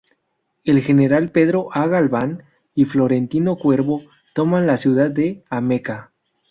El 0.63 0.81
general 0.81 1.29
Pedro 1.31 1.67
A. 1.73 1.85
Galván 1.85 2.41
y 2.73 2.85
Florentino 2.85 3.55
Cuervo, 3.57 4.01
toman 4.33 4.65
la 4.65 4.77
ciudad 4.77 5.11
de 5.11 5.43
Ameca. 5.47 6.11